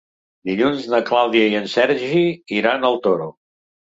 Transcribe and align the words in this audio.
Dilluns 0.49 0.87
na 0.93 1.01
Clàudia 1.09 1.51
i 1.51 1.59
en 1.59 1.69
Sergi 1.75 2.23
iran 2.61 2.87
al 2.89 2.99
Toro. 3.07 3.29